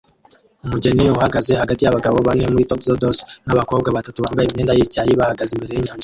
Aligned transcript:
Umugeni 0.65 1.03
uhagaze 1.17 1.51
hagati 1.61 1.81
yabagabo 1.83 2.17
bane 2.27 2.43
muri 2.51 2.69
tuxedos 2.71 3.17
nabakobwa 3.45 3.89
batatu 3.97 4.17
bambaye 4.25 4.47
imyenda 4.47 4.77
yicyayi 4.77 5.11
bahagaze 5.19 5.51
imbere 5.53 5.71
yinyanja 5.75 5.99